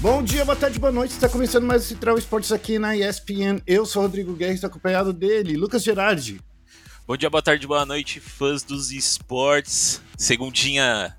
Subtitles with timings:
[0.00, 1.10] Bom dia, boa tarde, boa noite.
[1.10, 3.60] Está começando mais o Central Esportes aqui na ESPN.
[3.66, 6.40] Eu sou Rodrigo Guerra, estou acompanhado dele, Lucas Gerardi.
[7.06, 10.00] Bom dia, boa tarde, boa noite, fãs dos esportes.
[10.16, 11.14] Segundinha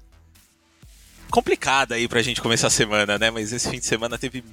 [1.29, 3.29] complicada aí pra gente começar a semana, né?
[3.29, 4.44] Mas esse fim de semana teve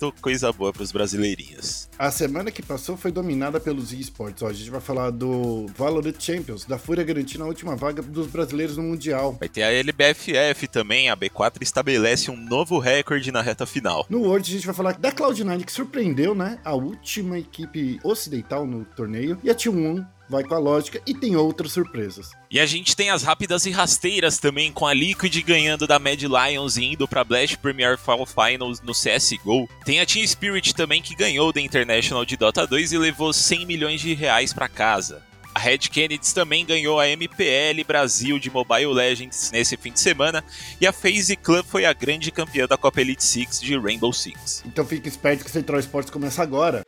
[0.00, 1.88] muita coisa boa pros brasileirinhos.
[1.98, 4.42] A semana que passou foi dominada pelos esportes.
[4.42, 8.28] Ó, a gente vai falar do Valorant Champions, da Fúria garantindo a última vaga dos
[8.28, 9.36] brasileiros no Mundial.
[9.38, 14.06] Vai ter a LBFF também, a B4 estabelece um novo recorde na reta final.
[14.08, 16.58] No World a gente vai falar da Cloud9, que surpreendeu, né?
[16.64, 19.38] A última equipe ocidental no torneio.
[19.42, 22.30] E a T1 vai com a lógica e tem outras surpresas.
[22.50, 26.22] E a gente tem as rápidas e rasteiras também, com a Liquid ganhando da Mad
[26.22, 29.68] Lions e indo pra Blast Premier Fall Finals no CSGO.
[29.84, 33.66] Tem a Team Spirit também que ganhou da International de Dota 2 e levou 100
[33.66, 35.22] milhões de reais para casa.
[35.54, 40.44] A Red Kennedy também ganhou a MPL Brasil de Mobile Legends nesse fim de semana
[40.80, 44.62] e a FaZe Club foi a grande campeã da Copa Elite Six de Rainbow Six.
[44.64, 46.82] Então fique esperto que o Central Esportes começa agora.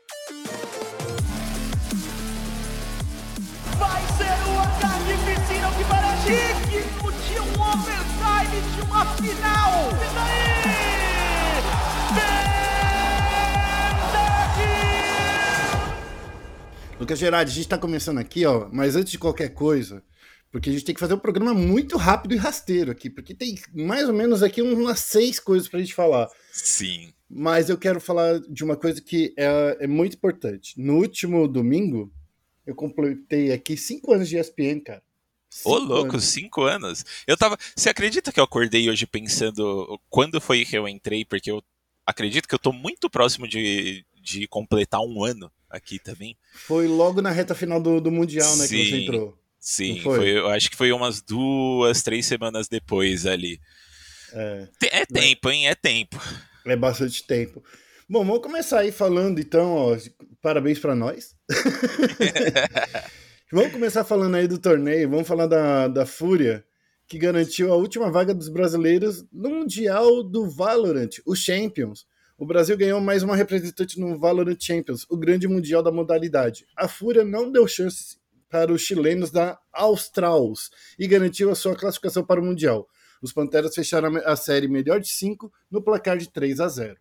[6.68, 9.90] Digno de um overtime, de uma final.
[9.90, 10.50] E daí?
[17.00, 20.02] Lucas Gerardi, a gente tá começando aqui, ó, mas antes de qualquer coisa,
[20.52, 23.58] porque a gente tem que fazer um programa muito rápido e rasteiro aqui, porque tem
[23.72, 26.28] mais ou menos aqui umas seis coisas pra gente falar.
[26.52, 27.10] Sim.
[27.26, 30.74] Mas eu quero falar de uma coisa que é, é muito importante.
[30.76, 32.12] No último domingo,
[32.66, 35.02] eu completei aqui cinco anos de ESPN, cara.
[35.64, 36.24] Ô, louco, anos.
[36.24, 37.04] cinco anos.
[37.26, 37.58] Eu tava.
[37.74, 41.24] Você acredita que eu acordei hoje pensando quando foi que eu entrei?
[41.24, 41.62] Porque eu
[42.06, 46.36] acredito que eu tô muito próximo de, de completar um ano aqui também.
[46.54, 49.38] Foi logo na reta final do, do Mundial, né, sim, que você entrou.
[49.58, 50.18] Sim, foi?
[50.18, 53.60] Foi, eu acho que foi umas duas, três semanas depois ali.
[54.32, 55.68] É, é tempo, hein?
[55.68, 56.18] É tempo.
[56.64, 57.62] É bastante tempo.
[58.08, 59.96] Bom, vamos começar aí falando então, ó,
[60.42, 61.34] parabéns para nós.
[63.52, 66.64] Vamos começar falando aí do torneio, vamos falar da, da Fúria,
[67.08, 72.06] que garantiu a última vaga dos brasileiros no Mundial do Valorant, o Champions.
[72.38, 76.64] O Brasil ganhou mais uma representante no Valorant Champions, o grande mundial da modalidade.
[76.76, 78.18] A Fúria não deu chance
[78.48, 82.86] para os chilenos da Australs e garantiu a sua classificação para o Mundial.
[83.20, 86.96] Os Panteras fecharam a série melhor de 5 no placar de 3 a 0.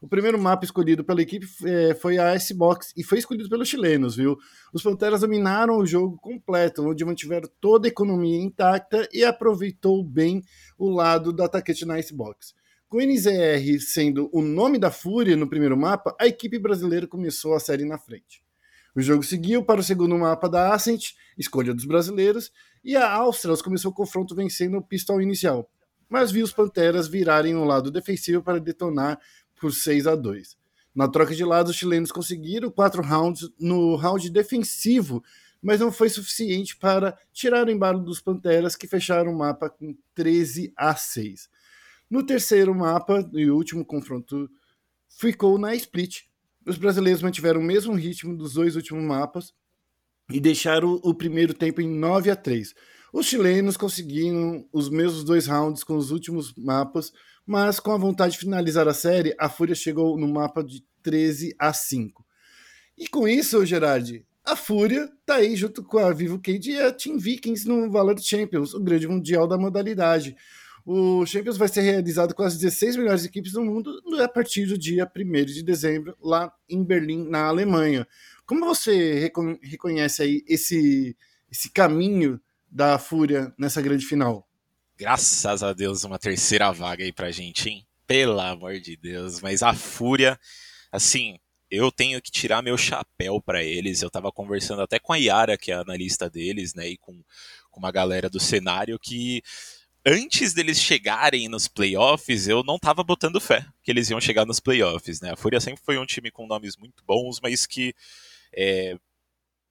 [0.00, 4.16] O primeiro mapa escolhido pela equipe é, foi a Icebox e foi escolhido pelos chilenos,
[4.16, 4.38] viu?
[4.72, 10.42] Os Panteras dominaram o jogo completo, onde mantiveram toda a economia intacta e aproveitou bem
[10.78, 12.54] o lado do atacante na Icebox.
[12.88, 17.54] Com o NZR sendo o nome da Fúria no primeiro mapa, a equipe brasileira começou
[17.54, 18.42] a série na frente.
[18.96, 22.50] O jogo seguiu para o segundo mapa da Ascent, escolha dos brasileiros,
[22.82, 25.70] e a Australs começou o confronto vencendo o pistol inicial,
[26.08, 29.20] mas viu os Panteras virarem no lado defensivo para detonar
[29.60, 30.56] por 6 a 2.
[30.94, 35.22] Na troca de lados, os chilenos conseguiram quatro rounds no round defensivo,
[35.62, 39.94] mas não foi suficiente para tirar o embalo dos Panteras, que fecharam o mapa com
[40.14, 41.48] 13 a 6.
[42.08, 44.50] No terceiro mapa, e último confronto,
[45.08, 46.22] ficou na split.
[46.66, 49.54] Os brasileiros mantiveram o mesmo ritmo dos dois últimos mapas
[50.30, 52.74] e deixaram o primeiro tempo em 9 a 3.
[53.12, 57.12] Os chilenos conseguiram os mesmos dois rounds com os últimos mapas,
[57.44, 61.54] mas com a vontade de finalizar a série, a Fúria chegou no mapa de 13
[61.58, 62.24] a 5.
[62.96, 66.92] E com isso, Gerard, a Fúria tá aí junto com a Vivo Cage e a
[66.92, 70.36] Team Vikings no Valor Champions, o grande mundial da modalidade.
[70.84, 73.90] O Champions vai ser realizado com as 16 melhores equipes do mundo
[74.22, 78.06] a partir do dia 1 de dezembro, lá em Berlim, na Alemanha.
[78.46, 79.30] Como você
[79.62, 81.16] reconhece aí esse,
[81.50, 82.40] esse caminho
[82.70, 84.46] da Fúria nessa grande final?
[84.96, 87.86] Graças a Deus, uma terceira vaga aí pra gente, hein?
[88.06, 89.40] Pelo amor de Deus.
[89.40, 90.38] Mas a Fúria,
[90.92, 91.38] assim,
[91.70, 94.02] eu tenho que tirar meu chapéu para eles.
[94.02, 96.88] Eu tava conversando até com a Yara, que é a analista deles, né?
[96.88, 97.22] E com,
[97.70, 99.42] com uma galera do cenário que
[100.04, 104.60] antes deles chegarem nos playoffs, eu não tava botando fé que eles iam chegar nos
[104.60, 105.32] playoffs, né?
[105.32, 107.94] A Fúria sempre foi um time com nomes muito bons, mas que
[108.52, 108.98] é,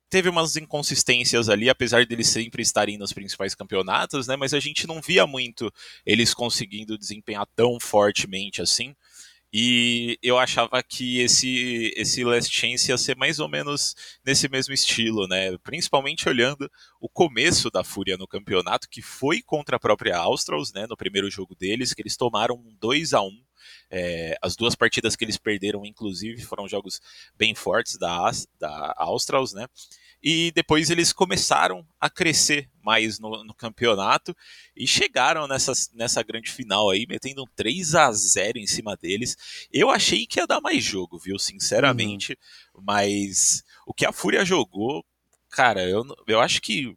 [0.09, 4.35] teve umas inconsistências ali, apesar deles sempre estarem nos principais campeonatos, né?
[4.35, 5.71] Mas a gente não via muito
[6.05, 8.95] eles conseguindo desempenhar tão fortemente assim.
[9.51, 14.73] E eu achava que esse esse Last Chance ia ser mais ou menos nesse mesmo
[14.73, 15.57] estilo, né?
[15.63, 16.69] Principalmente olhando
[17.01, 20.85] o começo da Fúria no campeonato, que foi contra a própria Australs, né?
[20.87, 23.48] No primeiro jogo deles, que eles tomaram 2 a 1
[23.89, 27.01] é, as duas partidas que eles perderam, inclusive, foram jogos
[27.37, 29.67] bem fortes da, da Australs, né?
[30.21, 34.35] e depois eles começaram a crescer mais no, no, campeonato
[34.75, 39.67] e chegaram nessa, nessa grande final aí, metendo um 3 a 0 em cima deles.
[39.71, 42.37] Eu achei que ia dar mais jogo, viu, sinceramente,
[42.75, 42.83] uhum.
[42.85, 45.05] mas o que a Fúria jogou,
[45.49, 46.93] cara, eu, eu acho que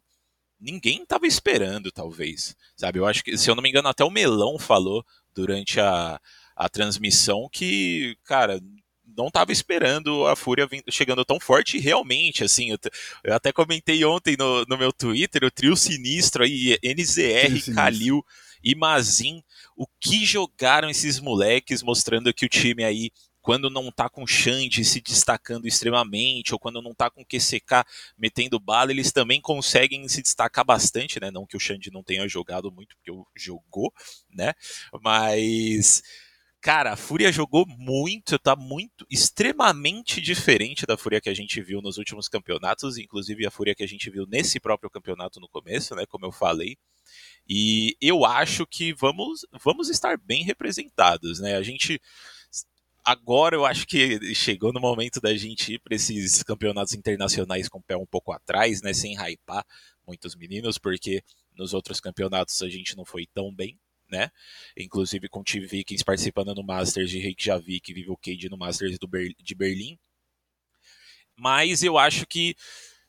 [0.59, 2.99] ninguém estava esperando, talvez, sabe?
[2.99, 6.19] Eu acho que, se eu não me engano, até o Melão falou durante a,
[6.55, 8.59] a transmissão que, cara,
[9.15, 12.77] não estava esperando a Fúria chegando tão forte realmente, assim, eu,
[13.23, 18.25] eu até comentei ontem no, no, meu Twitter, o trio sinistro aí, NZR, Kalil
[18.63, 19.43] e Mazin,
[19.75, 23.11] o que jogaram esses moleques, mostrando que o time aí
[23.43, 27.25] quando não tá com o Xande se destacando extremamente, ou quando não tá com o
[27.25, 27.83] QCK
[28.17, 31.29] metendo bala, eles também conseguem se destacar bastante, né?
[31.29, 33.93] Não que o Xande não tenha jogado muito, porque jogou,
[34.33, 34.53] né?
[35.01, 36.01] Mas
[36.63, 41.81] Cara, a Fúria jogou muito, tá muito, extremamente diferente da Fúria que a gente viu
[41.81, 45.93] nos últimos campeonatos, inclusive a Fúria que a gente viu nesse próprio campeonato no começo,
[45.93, 46.77] né, como eu falei.
[47.45, 51.57] E eu acho que vamos, vamos estar bem representados, né?
[51.57, 51.99] A gente
[53.03, 57.79] agora eu acho que chegou no momento da gente ir para esses campeonatos internacionais com
[57.79, 59.65] o pé um pouco atrás, né, sem hypar
[60.07, 61.21] muitos meninos, porque
[61.57, 63.77] nos outros campeonatos a gente não foi tão bem
[64.13, 64.29] né?
[64.77, 69.55] Inclusive com T Vikings participando no Masters de Reykjavik, Vivo Cage no Masters Ber de
[69.55, 69.97] Berlim.
[71.35, 72.55] Mas eu acho que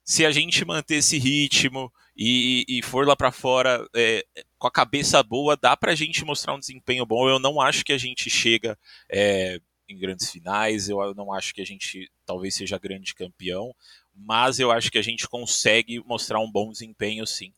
[0.02, 4.24] se a gente manter esse ritmo e, e for lá para fora é,
[4.58, 7.28] com a cabeça boa, dá para a gente mostrar um desempenho bom.
[7.28, 8.78] Eu não acho que a gente chega
[9.10, 13.74] é, em grandes finais, eu não acho que a gente talvez seja grande campeão,
[14.14, 17.52] mas eu acho que a gente consegue mostrar um bom desempenho sim.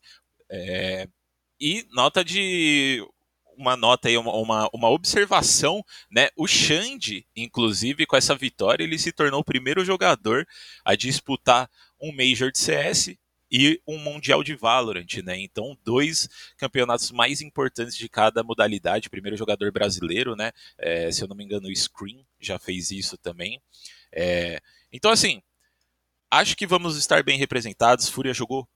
[0.49, 1.07] É,
[1.59, 3.03] e nota de
[3.57, 6.29] uma nota aí, uma, uma, uma, observação, né?
[6.35, 10.47] O Xande, inclusive, com essa vitória, ele se tornou o primeiro jogador
[10.85, 11.69] a disputar
[11.99, 13.17] um Major de CS
[13.51, 15.39] e um Mundial de Valorant, né?
[15.39, 19.09] Então, dois campeonatos mais importantes de cada modalidade.
[19.09, 20.51] Primeiro jogador brasileiro, né?
[20.77, 23.61] É, se eu não me engano, o Screen já fez isso também.
[24.11, 24.61] É,
[24.91, 25.41] então, assim,
[26.29, 28.09] acho que vamos estar bem representados.
[28.09, 28.67] Fúria jogou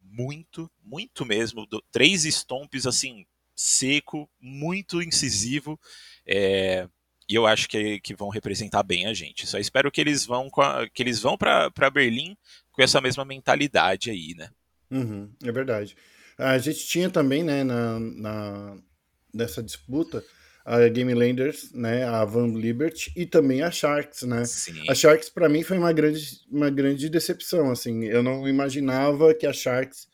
[0.00, 1.66] muito, muito mesmo.
[1.66, 3.26] Do, três stomps, assim,
[3.58, 5.78] seco, muito incisivo.
[6.24, 6.88] É,
[7.28, 9.46] e eu acho que, que vão representar bem a gente.
[9.46, 12.36] Só espero que eles vão a, que eles vão para Berlim
[12.70, 14.48] com essa mesma mentalidade aí, né?
[14.90, 15.96] Uhum, é verdade.
[16.38, 18.76] A gente tinha também, né, na, na,
[19.34, 20.24] nessa disputa,
[20.64, 24.44] a Game Landers, né, a Van Liberty e também a Sharks, né?
[24.44, 24.84] Sim.
[24.88, 28.04] A Sharks para mim foi uma grande, uma grande decepção, assim.
[28.04, 30.06] Eu não imaginava que a Sharks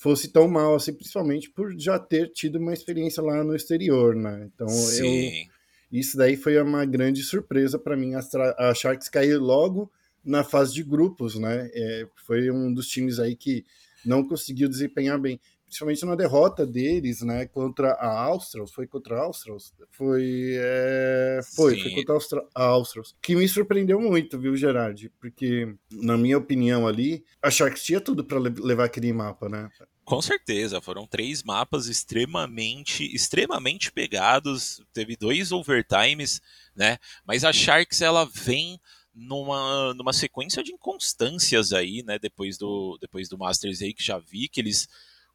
[0.00, 4.48] fosse tão mal, assim, principalmente por já ter tido uma experiência lá no exterior, né?
[4.52, 5.28] Então, Sim.
[5.28, 5.46] eu,
[5.92, 8.14] isso daí foi uma grande surpresa para mim.
[8.14, 9.92] A, Sharks caiu logo
[10.24, 11.70] na fase de grupos, né?
[11.74, 13.62] É, foi um dos times aí que
[14.02, 15.38] não conseguiu desempenhar bem
[15.70, 19.72] principalmente na derrota deles, né, contra a Australs, foi contra a Australs?
[19.92, 25.10] Foi, é, foi, foi contra a Australs, que me surpreendeu muito, viu, Gerard?
[25.20, 29.70] Porque, na minha opinião ali, a Sharks tinha tudo para levar aquele mapa, né?
[30.04, 36.40] Com certeza, foram três mapas extremamente, extremamente pegados, teve dois overtimes,
[36.74, 38.80] né, mas a Sharks, ela vem
[39.14, 44.18] numa, numa sequência de inconstâncias aí, né, depois do, depois do Masters aí, que já
[44.18, 44.88] vi que eles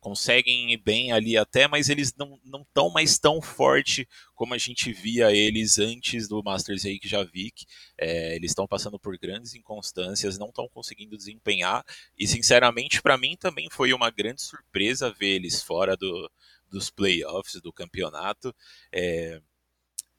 [0.06, 4.94] conseguem ir bem ali até, mas eles não estão mais tão forte como a gente
[4.94, 7.66] via eles antes do Masters Reykjavik.
[7.98, 11.84] É, eles estão passando por grandes inconstâncias, não estão conseguindo desempenhar,
[12.16, 16.32] e sinceramente para mim também foi uma grande surpresa ver eles fora do,
[16.70, 18.56] dos playoffs do campeonato.
[18.92, 19.42] É,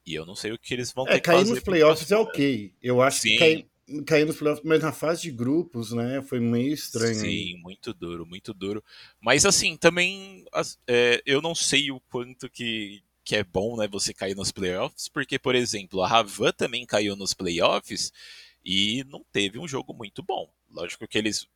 [0.05, 1.21] e eu não sei o que eles vão é, ter.
[1.21, 2.73] Cair nos playoffs é ok.
[2.83, 3.29] Eu acho Sim.
[3.29, 3.67] que cair,
[4.05, 6.21] cair nos playoffs, mas na fase de grupos, né?
[6.21, 7.15] Foi meio estranho.
[7.15, 8.83] Sim, muito duro, muito duro.
[9.19, 10.45] Mas assim, também
[10.87, 15.07] é, eu não sei o quanto que, que é bom, né, você cair nos playoffs,
[15.07, 18.11] porque, por exemplo, a Ravan também caiu nos playoffs
[18.63, 20.49] e não teve um jogo muito bom.
[20.69, 21.47] Lógico que eles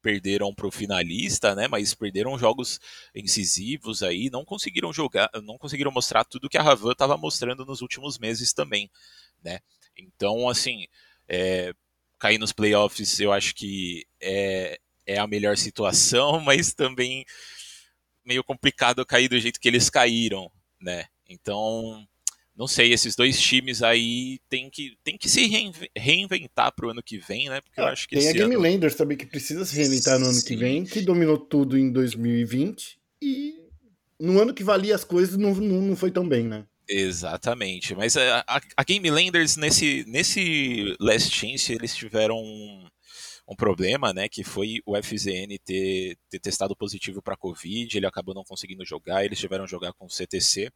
[0.00, 1.68] perderam para o finalista, né?
[1.68, 2.80] Mas perderam jogos
[3.14, 7.82] incisivos aí, não conseguiram jogar, não conseguiram mostrar tudo que a Ravan estava mostrando nos
[7.82, 8.90] últimos meses também,
[9.42, 9.58] né?
[9.96, 10.86] Então, assim,
[11.30, 11.72] é,
[12.18, 17.24] cair nos playoffs eu acho que é, é a melhor situação, mas também
[18.24, 21.06] meio complicado cair do jeito que eles caíram, né?
[21.28, 22.06] Então,
[22.56, 25.46] não sei, esses dois times aí tem que, tem que se
[25.96, 27.60] reinventar para o ano que vem, né?
[27.60, 28.62] Porque eu é, acho que tem a Game ano...
[28.62, 30.46] Landers também que precisa se reinventar no ano Sim.
[30.46, 33.54] que vem, que dominou tudo em 2020 e
[34.18, 36.66] no ano que valia as coisas não, não, não foi tão bem, né?
[36.92, 42.84] Exatamente, mas a, a, a Game Landers nesse, nesse Last Chance eles tiveram um,
[43.48, 48.34] um problema, né, que foi o FZN ter, ter testado positivo para Covid, ele acabou
[48.34, 50.68] não conseguindo jogar, eles tiveram que jogar com o CTC.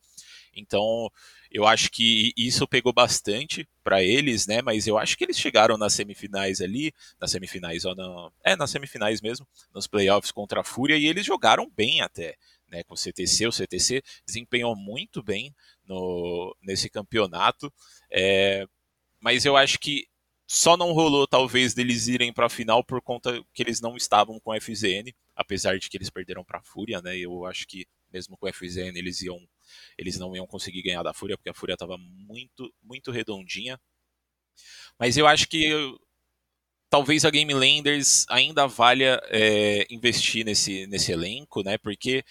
[0.54, 1.10] Então,
[1.50, 4.62] eu acho que isso pegou bastante para eles, né?
[4.62, 8.70] Mas eu acho que eles chegaram nas semifinais ali, nas semifinais ou não, é nas
[8.70, 12.36] semifinais mesmo, nos playoffs contra a Fúria e eles jogaram bem até,
[12.74, 12.82] né?
[12.84, 15.54] Com o CTC, o CTC desempenhou muito bem
[15.84, 17.72] no nesse campeonato,
[18.10, 18.66] é,
[19.20, 20.06] mas eu acho que
[20.46, 24.38] só não rolou, talvez, deles irem para a final por conta que eles não estavam
[24.38, 27.16] com o FZN, apesar de que eles perderam para a Fúria, né?
[27.16, 29.38] Eu acho que mesmo com o FZN eles iam
[29.98, 33.80] eles não iam conseguir ganhar da Fúria porque a Fúria estava muito muito redondinha.
[34.98, 35.96] Mas eu acho que
[36.94, 41.76] talvez a Game Landers ainda valha é, investir nesse, nesse elenco, né?
[41.76, 42.22] Porque,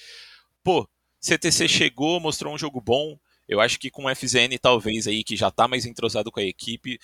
[0.63, 0.88] pô,
[1.20, 3.17] CTC chegou, mostrou um jogo bom.
[3.48, 6.43] Eu acho que com o FZN, talvez aí, que já está mais entrosado com a
[6.43, 7.00] equipe,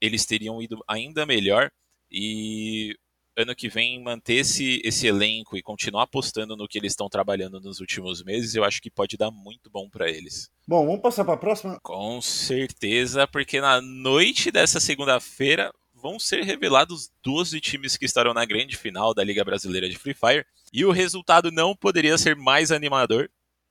[0.00, 1.70] eles teriam ido ainda melhor
[2.10, 2.96] e
[3.36, 7.60] ano que vem manter esse, esse elenco e continuar apostando no que eles estão trabalhando
[7.60, 10.50] nos últimos meses, eu acho que pode dar muito bom para eles.
[10.66, 11.78] Bom, vamos passar para a próxima?
[11.82, 15.70] Com certeza, porque na noite dessa segunda-feira
[16.06, 20.14] vão ser revelados 12 times que estarão na grande final da Liga Brasileira de Free
[20.14, 23.28] Fire e o resultado não poderia ser mais animador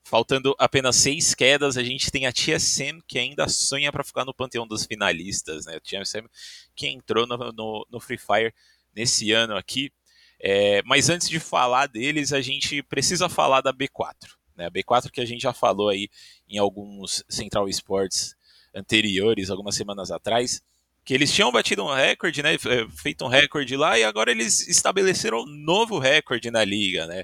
[0.07, 4.35] Faltando apenas seis quedas, a gente tem a TSM que ainda sonha para ficar no
[4.35, 5.77] panteão dos finalistas, né?
[5.77, 6.27] A TSM
[6.75, 8.53] que entrou no, no, no Free Fire
[8.95, 9.91] nesse ano aqui.
[10.39, 14.13] É, mas antes de falar deles, a gente precisa falar da B4.
[14.55, 14.67] Né?
[14.67, 16.07] A B4 que a gente já falou aí
[16.47, 18.35] em alguns Central Sports
[18.75, 20.61] anteriores, algumas semanas atrás,
[21.05, 22.57] que eles tinham batido um recorde, né?
[22.97, 27.23] Feito um recorde lá e agora eles estabeleceram um novo recorde na liga, né?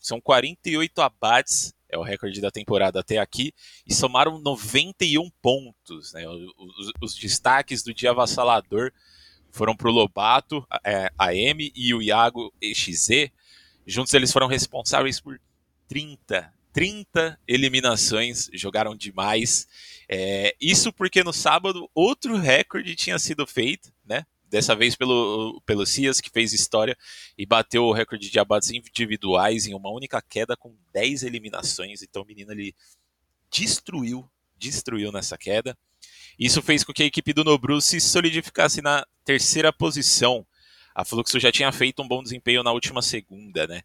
[0.00, 3.52] São 48 abates é o recorde da temporada até aqui,
[3.86, 6.12] e somaram 91 pontos.
[6.12, 6.26] Né?
[6.28, 8.92] Os, os, destaques do dia avassalador
[9.52, 13.30] foram para o Lobato, é, a M e o Iago EXZ.
[13.86, 15.40] Juntos eles foram responsáveis por
[15.88, 19.66] 30, 30 eliminações, jogaram demais.
[20.06, 24.26] É, isso porque no sábado outro recorde tinha sido feito, né?
[24.46, 26.94] dessa vez pelo, pelo Cias, que fez história
[27.36, 32.02] e bateu o recorde de abates individuais em uma única queda com 10 eliminações.
[32.02, 32.74] Então o menino ele
[33.50, 34.28] destruiu,
[34.58, 35.74] destruiu nessa queda.
[36.38, 40.46] Isso fez com que a equipe do Nobru se solidificasse na terceira posição.
[40.94, 43.80] A Fluxo já tinha feito um bom desempenho na última segunda, né?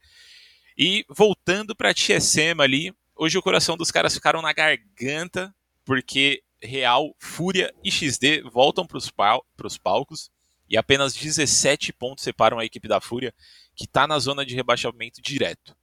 [0.78, 5.54] E voltando para a TSM ali, hoje o coração dos caras ficaram na garganta,
[5.86, 9.46] porque Real, Fúria e XD voltam para os pal
[9.84, 10.30] palcos
[10.70, 13.34] e apenas 17 pontos separam a equipe da Fúria,
[13.76, 15.76] que está na zona de rebaixamento direto.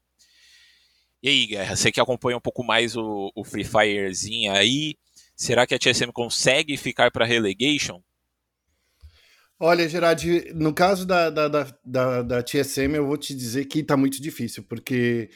[1.23, 4.97] E aí, Guerra, você que acompanha um pouco mais o, o Free Firezinho aí,
[5.37, 8.01] será que a TSM consegue ficar para relegation?
[9.61, 11.49] Olha, Gerard, no caso da, da,
[11.85, 15.31] da, da, TSM, eu vou te dizer que está muito difícil, porque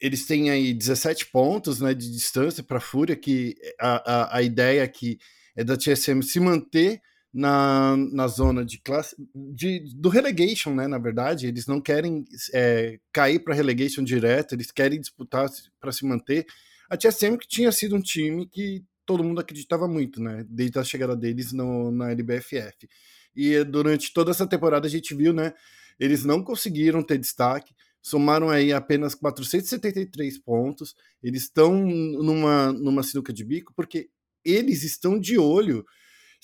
[0.00, 4.42] eles têm aí 17 pontos né, de distância para a Fúria, que a, a, a
[4.42, 5.18] ideia aqui
[5.56, 7.00] é da TSM se manter
[7.32, 10.86] na, na zona de classe de, do relegation, né?
[10.86, 15.48] Na verdade, eles não querem é, cair para relegation direto, eles querem disputar
[15.80, 16.46] para se manter.
[16.88, 20.46] A TSM que tinha sido um time que todo mundo acreditava muito, né?
[20.48, 22.88] Desde a chegada deles no, na LBFF.
[23.36, 25.52] E durante toda essa temporada a gente viu, né?
[25.98, 30.94] Eles não conseguiram ter destaque, somaram aí apenas 473 pontos.
[31.22, 34.08] Eles estão numa, numa sinuca de bico porque
[34.44, 35.84] eles estão de olho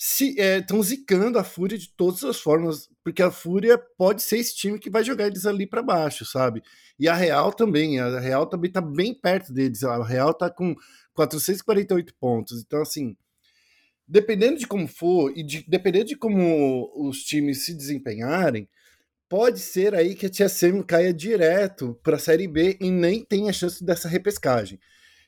[0.01, 4.55] estão é, zicando a Fúria de todas as formas, porque a Fúria pode ser esse
[4.55, 6.63] time que vai jogar eles ali para baixo, sabe?
[6.99, 10.75] E a Real também, a Real também tá bem perto deles, a Real tá com
[11.13, 12.63] 448 pontos.
[12.65, 13.15] Então assim,
[14.11, 18.67] dependendo de como for e de, dependendo de como os times se desempenharem,
[19.29, 23.53] pode ser aí que a TSM caia direto para a Série B e nem tenha
[23.53, 24.77] chance dessa repescagem.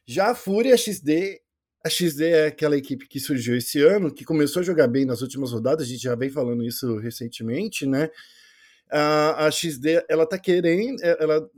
[0.05, 1.39] Já a Fúria XD
[1.85, 5.21] a XD é aquela equipe que surgiu esse ano, que começou a jogar bem nas
[5.21, 8.09] últimas rodadas, a gente já vem falando isso recentemente, né?
[8.89, 11.49] A, a XD, ela tá querendo, ela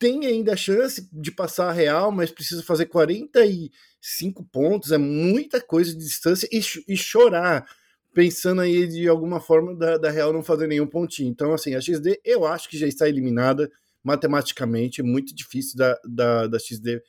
[0.00, 5.60] tem ainda a chance de passar a Real, mas precisa fazer 45 pontos, é muita
[5.60, 7.68] coisa de distância, e, e chorar,
[8.14, 11.28] pensando aí de alguma forma da, da Real não fazer nenhum pontinho.
[11.28, 13.70] Então, assim, a XD eu acho que já está eliminada
[14.02, 17.02] matematicamente, é muito difícil da, da, da XD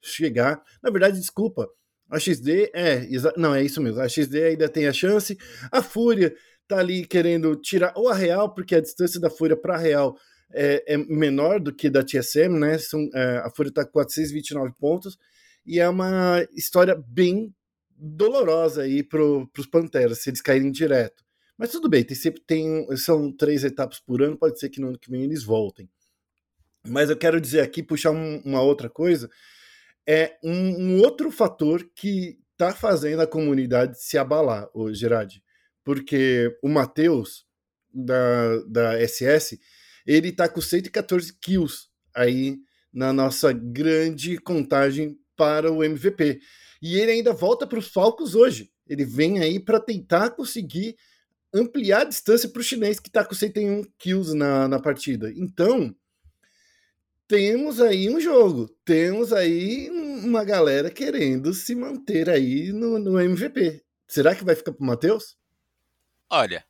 [0.00, 0.62] chegar.
[0.82, 1.68] Na verdade, desculpa,
[2.10, 4.00] a XD é, não, é isso mesmo.
[4.00, 5.36] A XD ainda tem a chance.
[5.70, 6.34] A Fúria
[6.66, 10.16] tá ali querendo tirar ou a Real, porque a distância da Fúria para a Real
[10.52, 12.78] é, é, menor do que da TSM, né?
[12.78, 15.18] São, é, a Fúria tá com 429 pontos
[15.66, 17.54] e é uma história bem
[17.90, 21.24] dolorosa aí pro, pros Panteras, se eles caírem direto.
[21.56, 24.88] Mas tudo bem, tem, sempre tem, são três etapas por ano, pode ser que no
[24.88, 25.90] ano que vem eles voltem.
[26.86, 29.28] Mas eu quero dizer aqui, puxar um, uma outra coisa,
[30.06, 35.42] é um, um outro fator que está fazendo a comunidade se abalar, o Gerard.
[35.84, 37.44] Porque o Matheus,
[37.92, 39.58] da, da SS,
[40.08, 42.56] ele está com 114 kills aí
[42.90, 46.40] na nossa grande contagem para o MVP.
[46.80, 48.72] E ele ainda volta para os Falcos hoje.
[48.88, 50.96] Ele vem aí para tentar conseguir
[51.52, 55.30] ampliar a distância para o chinês que está com 101 kills na, na partida.
[55.36, 55.94] Então,
[57.26, 63.84] temos aí um jogo, temos aí uma galera querendo se manter aí no, no MVP.
[64.06, 65.36] Será que vai ficar para o Matheus?
[66.30, 66.64] Olha,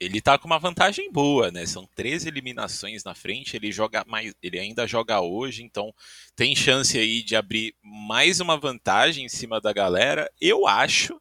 [0.00, 1.66] ele tá com uma vantagem boa, né?
[1.66, 5.94] São três eliminações na frente, ele joga mais, ele ainda joga hoje, então
[6.34, 10.30] tem chance aí de abrir mais uma vantagem em cima da galera.
[10.40, 11.20] Eu acho,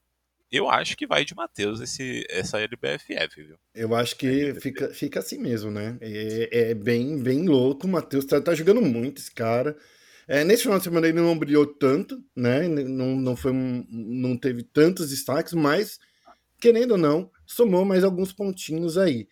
[0.49, 3.57] eu acho que vai de Matheus esse essa LBFF, viu?
[3.75, 5.97] Eu acho que fica, fica assim mesmo, né?
[5.99, 9.75] É, é bem bem louco, o Matheus tá, tá jogando muito esse cara.
[10.25, 12.65] É, nesse final de semana ele não brilhou tanto, né?
[12.67, 15.99] Não, não, foi, não teve tantos destaques, mas
[16.61, 19.27] querendo ou não, somou mais alguns pontinhos aí.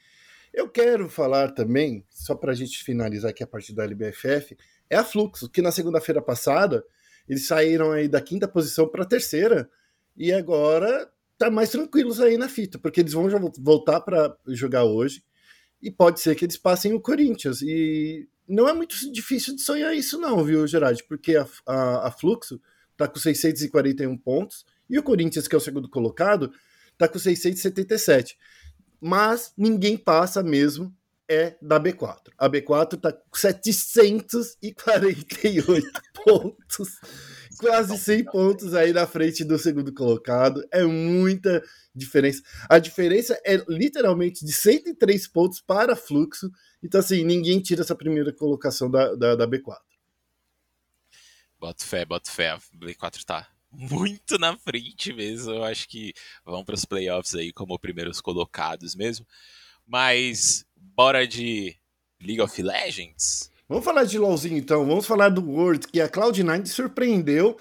[0.53, 4.57] Eu quero falar também, só para a gente finalizar aqui a parte da LBFF,
[4.89, 6.83] é a Fluxo, que na segunda-feira passada
[7.29, 9.69] eles saíram aí da quinta posição para a terceira
[10.15, 15.23] e agora tá mais tranquilos aí na fita, porque eles vão voltar para jogar hoje
[15.79, 17.61] e pode ser que eles passem o Corinthians.
[17.61, 21.03] E não é muito difícil de sonhar isso, não, viu, Gerard?
[21.03, 22.59] Porque a, a, a Fluxo
[22.95, 26.51] tá com 641 pontos e o Corinthians, que é o segundo colocado,
[26.97, 28.35] está com 677.
[28.99, 30.91] Mas ninguém passa mesmo
[31.29, 32.31] é da B4.
[32.37, 35.91] A B4 está com 748
[36.23, 36.99] pontos,
[37.59, 40.65] quase 100 pontos aí na frente do segundo colocado.
[40.71, 41.61] É muita
[41.93, 42.41] diferença.
[42.69, 46.49] A diferença é literalmente de 103 pontos para fluxo.
[46.81, 49.75] Então, assim, ninguém tira essa primeira colocação da, da, da B4.
[51.59, 52.51] Bota fé, bota fé.
[52.51, 55.51] A B4 tá muito na frente mesmo.
[55.51, 56.13] Eu acho que
[56.45, 59.25] vão para os playoffs aí como primeiros colocados mesmo.
[59.85, 61.75] Mas bora de
[62.21, 63.51] League of Legends.
[63.69, 64.85] Vamos falar de LoLzinho então.
[64.85, 67.57] Vamos falar do World, que a Cloud9 surpreendeu.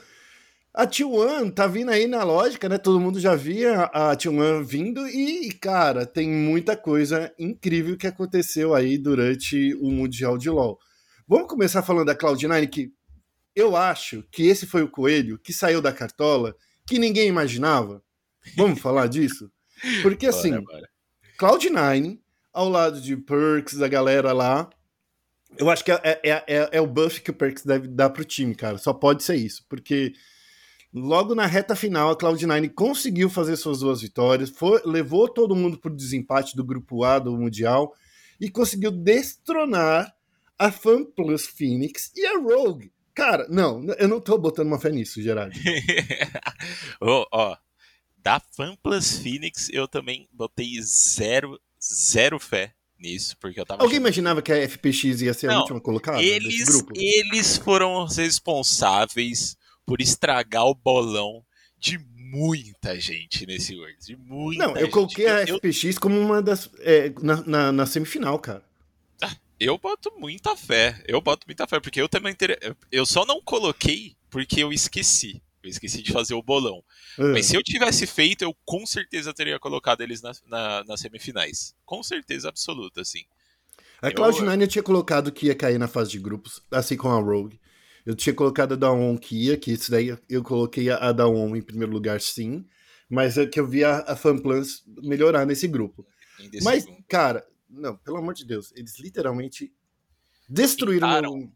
[0.73, 2.77] A T1 tá vindo aí na lógica, né?
[2.77, 8.75] Todo mundo já via a T1 vindo e, cara, tem muita coisa incrível que aconteceu
[8.75, 10.79] aí durante o Mundial de LoL.
[11.27, 12.93] Vamos começar falando da Cloud9, que
[13.57, 16.55] eu acho que esse foi o coelho que saiu da cartola
[16.87, 18.03] que ninguém imaginava.
[18.55, 19.51] Vamos falar disso?
[20.03, 20.53] Porque assim,
[21.41, 22.21] Cloud9,
[22.53, 24.69] ao lado de Perks, da galera lá,
[25.57, 28.25] eu acho que é, é, é, é, o buff que o Perks deve dar pro
[28.25, 28.77] time, cara.
[28.77, 29.65] Só pode ser isso.
[29.69, 30.13] Porque
[30.93, 35.79] logo na reta final, a Cloud9 conseguiu fazer suas duas vitórias, foi, levou todo mundo
[35.79, 37.95] pro desempate do grupo A do Mundial
[38.39, 40.15] e conseguiu destronar
[40.59, 42.93] a FanPlus Phoenix e a Rogue.
[43.17, 45.59] Cara, não, eu não tô botando uma fé nisso, Gerard.
[47.01, 47.57] ó, oh, oh,
[48.19, 53.83] da FanPlus Phoenix eu também botei zero, zero fé nisso, porque eu tava.
[53.83, 54.07] Alguém achando...
[54.07, 56.85] imaginava que a FPX ia ser não, a última colocada eles?
[56.95, 61.43] Eles foram os responsáveis por estragar o bolão
[61.79, 64.09] de muita gente nesse Worlds.
[64.09, 65.57] De muita Não, eu coloquei a eu...
[65.57, 66.69] FPX como uma das.
[66.81, 68.66] É, na, na, na semifinal, cara.
[69.59, 71.03] Eu boto muita fé.
[71.07, 72.77] Eu boto muita fé, porque eu também ter...
[72.91, 75.43] Eu só não coloquei porque eu esqueci.
[75.63, 76.83] Eu esqueci de fazer o bolão.
[77.19, 77.33] Uhum.
[77.33, 81.75] Mas se eu tivesse feito, eu com certeza teria colocado eles na, na, nas semifinais.
[81.85, 83.25] Com certeza absoluta, assim.
[84.01, 84.69] A Cloud9 eu...
[84.69, 87.59] tinha colocado que ia cair na fase de grupos, assim como a Rogue.
[88.05, 91.63] Eu tinha colocado a Dawn que ia, que isso daí eu coloquei a Dawn em
[91.63, 92.65] primeiro lugar, sim.
[93.09, 96.07] Mas é que eu vi a, a Fanplans melhorar nesse grupo.
[96.63, 99.73] Mas, cara, não, pelo amor de Deus, eles literalmente
[100.49, 101.53] destruíram intaram.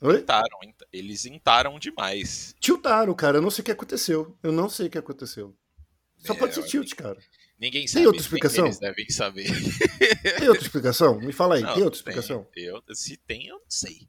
[0.00, 0.18] Oi?
[0.18, 0.58] Intaram,
[0.92, 2.54] eles intaram demais.
[2.58, 3.38] Tiltaram, cara.
[3.38, 4.36] Eu não sei o que aconteceu.
[4.42, 5.56] Eu não sei o que aconteceu.
[6.18, 7.18] Só é, pode ser tilt, cara.
[7.58, 8.00] Ninguém sabe.
[8.00, 8.64] Tem outra explicação?
[8.64, 9.46] Eles devem saber.
[10.38, 11.20] Tem outra explicação?
[11.20, 12.44] Me fala aí, não, tem outra explicação?
[12.52, 12.64] Tem.
[12.64, 14.08] Eu, se tem, eu não sei.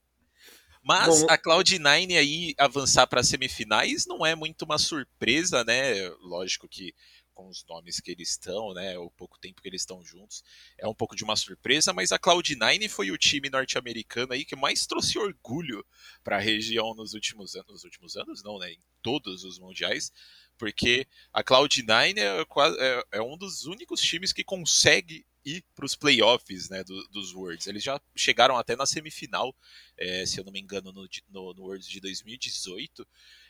[0.84, 6.10] Mas Bom, a Cloud9 aí avançar para semifinais não é muito uma surpresa, né?
[6.22, 6.94] Lógico que
[7.34, 10.44] com os nomes que eles estão, né, o pouco tempo que eles estão juntos,
[10.78, 14.56] é um pouco de uma surpresa, mas a Cloud9 foi o time norte-americano aí que
[14.56, 15.86] mais trouxe orgulho
[16.24, 20.12] para a região nos últimos anos, nos últimos anos não, né, em todos os mundiais,
[20.58, 22.42] porque a Cloud9 é,
[22.80, 27.34] é, é um dos únicos times que consegue ir para os playoffs né, do, dos
[27.34, 27.68] Worlds.
[27.68, 29.56] Eles já chegaram até na semifinal,
[29.98, 33.06] é, se eu não me engano, no, no, no Worlds de 2018.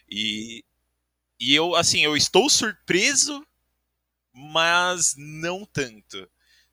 [0.09, 0.65] E,
[1.39, 3.45] e eu, assim, eu estou surpreso
[4.33, 6.29] mas não tanto.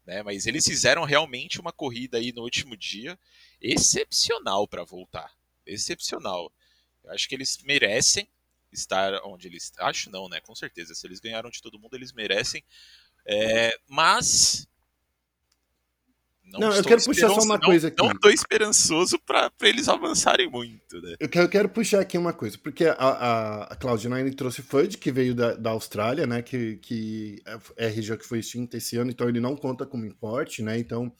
[0.06, 0.22] né?
[0.22, 3.18] Mas eles fizeram realmente uma corrida aí no último dia
[3.60, 5.32] excepcional para voltar.
[5.66, 6.52] Excepcional.
[7.04, 8.28] Eu acho que eles merecem
[8.72, 9.72] estar onde eles.
[9.78, 10.40] Acho não, né?
[10.40, 10.94] Com certeza.
[10.94, 12.64] Se eles ganharam de todo mundo, eles merecem.
[13.26, 14.66] É, mas
[16.52, 18.02] não, não eu quero puxar só uma não, coisa aqui.
[18.02, 21.14] Não estou esperançoso para eles avançarem muito, né?
[21.20, 24.98] Eu quero, eu quero, puxar aqui uma coisa, porque a, a, a Cloud9 trouxe FUD,
[24.98, 26.42] que veio da, da Austrália, né?
[26.42, 27.42] Que, que
[27.76, 30.78] é região que foi extinta esse ano, então ele não conta como importe, né?
[30.78, 31.12] Então,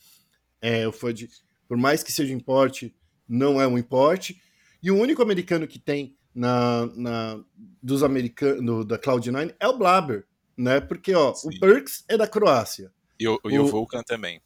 [0.61, 1.29] é, o FUD,
[1.69, 2.95] por mais que seja importe,
[3.29, 4.41] não é um importe.
[4.83, 7.45] E o único americano que tem na, na
[7.83, 10.81] dos americanos da Cloud9 é o Blabber, né?
[10.81, 11.49] Porque, ó, Sim.
[11.49, 12.93] o Perks é da Croácia.
[13.19, 14.41] E o, o, o Vulcan também.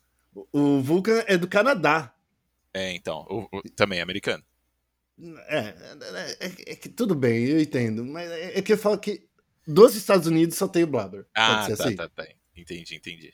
[0.53, 2.15] O Vulcan é do Canadá.
[2.73, 4.43] É, então, o, o, também é americano.
[5.47, 8.05] É, é, é, é, que tudo bem, eu entendo.
[8.05, 9.29] Mas é, é, que eu falo que
[9.67, 11.25] dos Estados Unidos só tem o Blabber.
[11.35, 11.95] Ah, tá, assim.
[11.95, 12.27] tá, tá.
[12.57, 13.33] Entendi, entendi.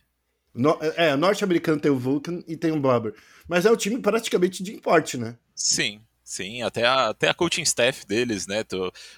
[0.52, 3.14] No, é, norte-americano tem o Vulcan e tem o Blabber.
[3.48, 5.38] Mas é o time praticamente de importe, né?
[5.54, 6.62] Sim, sim.
[6.62, 8.64] Até a, até a coaching staff deles, né?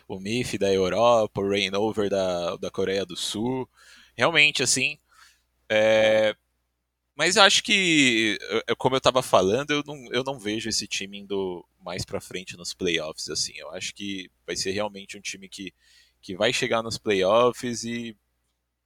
[0.07, 3.69] O MIF da Europa, o Rainover da, da Coreia do Sul.
[4.15, 4.99] Realmente, assim,
[5.69, 6.37] é,
[7.15, 8.39] mas eu acho que,
[8.79, 12.57] como eu estava falando, eu não, eu não vejo esse time indo mais para frente
[12.57, 13.29] nos playoffs.
[13.29, 13.53] assim.
[13.57, 15.75] Eu acho que vai ser realmente um time que,
[16.23, 18.17] que vai chegar nos playoffs e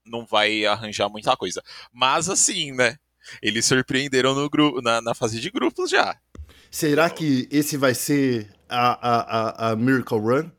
[0.04, 1.62] não vai arranjar muita coisa.
[1.92, 2.96] Mas assim, né?
[3.40, 6.16] Eles surpreenderam no grupo, na, na fase de grupos já.
[6.70, 10.50] Será que esse vai ser a, a, a, Miracle Run?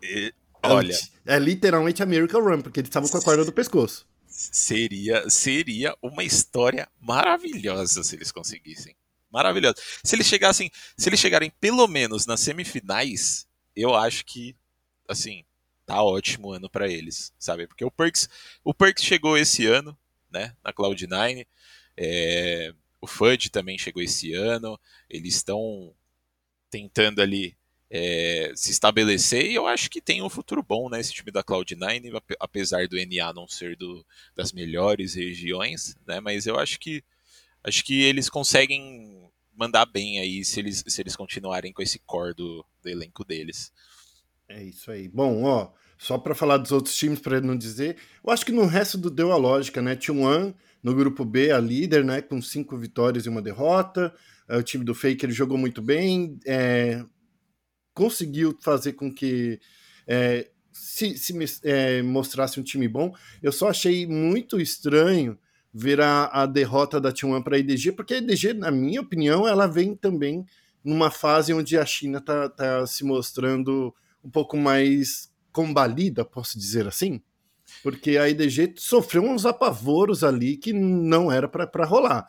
[0.00, 0.32] E,
[0.62, 0.94] olha.
[1.26, 4.06] É, é literalmente a Miracle Run, porque eles estavam com a corda do pescoço
[4.52, 8.96] seria seria uma história maravilhosa se eles conseguissem.
[9.30, 9.76] Maravilhosa.
[10.04, 14.54] Se eles chegassem, se eles chegarem pelo menos nas semifinais, eu acho que
[15.08, 15.44] assim,
[15.86, 17.66] tá ótimo ano para eles, sabe?
[17.66, 18.28] Porque o Perks,
[18.64, 19.96] o Perks chegou esse ano,
[20.30, 21.46] né, na Cloud9.
[21.96, 24.78] É, o FUD também chegou esse ano.
[25.08, 25.94] Eles estão
[26.70, 27.56] tentando ali
[27.94, 31.44] é, se estabelecer e eu acho que tem um futuro bom né, esse time da
[31.44, 34.02] Cloud9, apesar do NA não ser do,
[34.34, 37.04] das melhores regiões, né, mas eu acho que
[37.62, 42.34] acho que eles conseguem mandar bem aí se eles, se eles continuarem com esse core
[42.34, 43.70] do, do elenco deles.
[44.48, 45.06] É isso aí.
[45.06, 48.64] Bom, ó, só para falar dos outros times, para não dizer, eu acho que no
[48.64, 49.94] resto do deu a lógica, né?
[49.94, 52.20] T1 no grupo B, a líder, né?
[52.20, 54.12] Com cinco vitórias e uma derrota.
[54.48, 56.40] É, o time do Faker jogou muito bem.
[56.44, 57.04] É,
[57.94, 59.60] conseguiu fazer com que
[60.06, 63.14] é, se, se é, mostrasse um time bom.
[63.42, 65.38] Eu só achei muito estranho
[65.72, 69.46] ver a, a derrota da T1 para a IDG, porque a IDG, na minha opinião,
[69.46, 70.44] ela vem também
[70.84, 76.86] numa fase onde a China está tá se mostrando um pouco mais combalida, posso dizer
[76.86, 77.20] assim,
[77.82, 82.26] porque a IDG sofreu uns apavoros ali que não era para rolar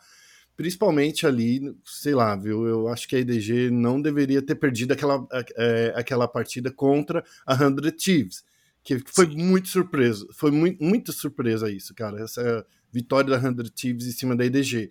[0.56, 2.66] principalmente ali, sei lá, viu?
[2.66, 7.56] Eu acho que a IDG não deveria ter perdido aquela, é, aquela partida contra a
[7.56, 8.44] 100 Thieves,
[8.82, 9.36] que foi Sim.
[9.36, 14.36] muito surpresa, foi muito, muito surpresa isso, cara, essa vitória da 100 Thieves em cima
[14.36, 14.90] da IDG.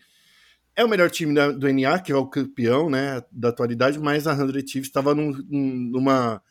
[0.76, 4.28] É o melhor time da, do NA, que é o campeão, né, da atualidade, mas
[4.28, 6.42] a 100 Thieves estava num, numa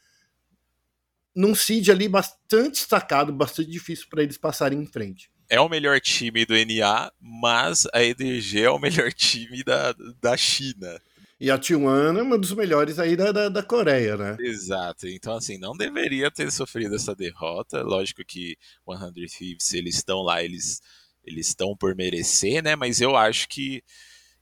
[1.35, 6.01] num seed ali bastante destacado, bastante difícil para eles passarem em frente é o melhor
[6.01, 11.01] time do NA, mas a EDG é o melhor time da, da China.
[11.41, 14.37] E a T1 é uma dos melhores aí da, da, da, Coreia, né?
[14.39, 15.09] Exato.
[15.09, 17.83] Então, assim, não deveria ter sofrido essa derrota.
[17.83, 20.81] Lógico que 100 Thieves, eles estão lá, eles
[21.25, 22.77] eles estão por merecer, né?
[22.77, 23.83] Mas eu acho que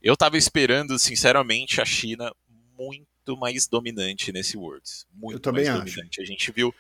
[0.03, 2.33] eu tava esperando, sinceramente, a China
[2.79, 5.07] muito mais dominante nesse Worlds.
[5.13, 5.95] Muito eu também mais acho.
[5.95, 6.21] dominante.
[6.21, 6.75] A gente viu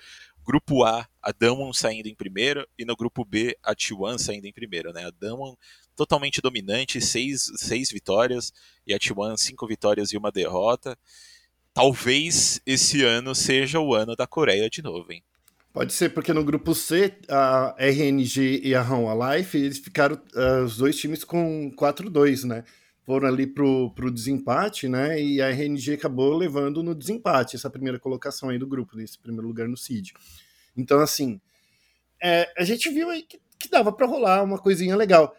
[0.50, 4.52] Grupo A, a Damwon saindo em primeiro, e no grupo B, a T1 saindo em
[4.52, 5.06] primeiro, né?
[5.06, 5.54] A Damwon
[5.94, 8.52] totalmente dominante, seis, seis vitórias,
[8.84, 10.98] e a T1 cinco vitórias e uma derrota.
[11.72, 15.22] Talvez esse ano seja o ano da Coreia de novo, hein?
[15.72, 20.64] Pode ser, porque no grupo C, a RNG e a Home Life, eles ficaram uh,
[20.64, 22.64] os dois times com 4-2, né?
[23.04, 25.20] Foram ali pro, pro desempate, né?
[25.20, 29.46] E a RNG acabou levando no desempate essa primeira colocação aí do grupo, nesse primeiro
[29.46, 30.12] lugar no CID.
[30.76, 31.40] Então, assim,
[32.22, 35.34] é, a gente viu aí que, que dava para rolar uma coisinha legal.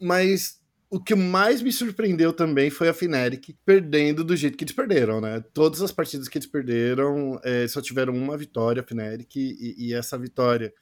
[0.00, 4.74] Mas o que mais me surpreendeu também foi a Fnatic perdendo do jeito que eles
[4.74, 5.42] perderam, né?
[5.52, 9.92] Todas as partidas que eles perderam é, só tiveram uma vitória, a Fnatic, e, e,
[9.92, 10.72] essa vitória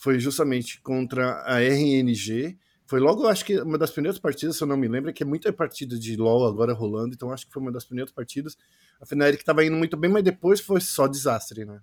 [0.00, 2.58] foi justamente contra a RNG.
[2.92, 5.22] Foi logo, acho que uma das primeiras partidas, se eu não me lembro, é que
[5.22, 8.54] é muita partida de LoL agora rolando, então acho que foi uma das primeiras partidas.
[9.00, 11.80] A Fnatic estava indo muito bem, mas depois foi só desastre, né?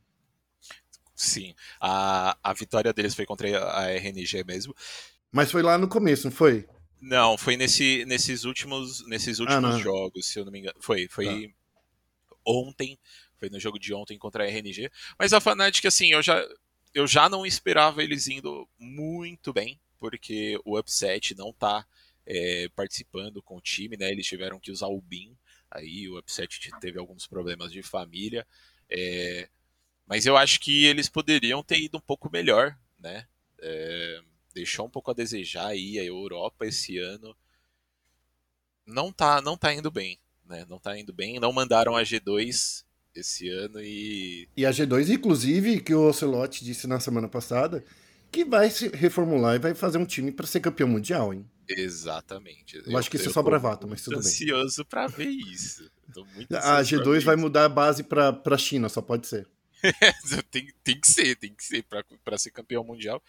[1.15, 4.75] Sim, a, a vitória deles foi contra a RNG mesmo.
[5.31, 6.67] Mas foi lá no começo, não foi?
[7.01, 10.77] Não, foi nesse, nesses últimos, nesses últimos ah, jogos, se eu não me engano.
[10.79, 11.53] Foi, foi tá.
[12.45, 12.99] ontem,
[13.39, 14.91] foi no jogo de ontem contra a RNG.
[15.17, 16.39] Mas a Fnatic, assim, eu já,
[16.93, 21.85] eu já não esperava eles indo muito bem, porque o Upset não tá
[22.25, 24.11] é, participando com o time, né?
[24.11, 25.35] Eles tiveram que usar o BIM,
[25.69, 28.45] aí o Upset teve alguns problemas de família.
[28.89, 29.49] É,
[30.07, 33.27] mas eu acho que eles poderiam ter ido um pouco melhor, né?
[33.61, 34.21] É,
[34.53, 37.35] deixou um pouco a desejar aí a Europa esse ano.
[38.85, 40.65] Não tá, não tá indo bem, né?
[40.67, 41.39] Não tá indo bem.
[41.39, 42.83] Não mandaram a G2
[43.13, 44.47] esse ano e.
[44.55, 47.83] E a G2, inclusive, que o Ocelot disse na semana passada,
[48.31, 51.49] que vai se reformular e vai fazer um time para ser campeão mundial, hein?
[51.67, 52.77] Exatamente.
[52.77, 54.27] Eu, eu acho que isso é só bravato, mas tudo bem.
[54.27, 55.89] ansioso para ver isso.
[56.51, 59.47] a G2 vai mudar a base para a China, só pode ser.
[60.51, 61.85] tem, tem que ser, tem que ser
[62.23, 63.23] para ser campeão mundial.